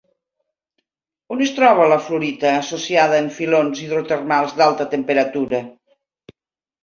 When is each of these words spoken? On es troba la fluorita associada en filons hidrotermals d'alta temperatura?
On 1.35 1.41
es 1.47 1.51
troba 1.57 1.83
la 1.91 1.99
fluorita 2.05 2.53
associada 2.61 3.19
en 3.25 3.29
filons 3.35 3.83
hidrotermals 3.83 4.55
d'alta 4.61 4.87
temperatura? 4.95 5.61